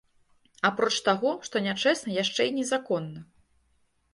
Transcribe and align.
Апроч 0.69 0.95
таго, 1.09 1.33
што 1.49 1.61
нячэсна, 1.67 2.15
яшчэ 2.23 2.41
й 2.49 2.57
незаконна. 2.59 3.21